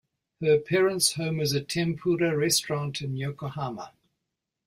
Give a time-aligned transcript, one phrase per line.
[0.41, 3.93] Her parents' home is a tempura restaurant in Yokohama.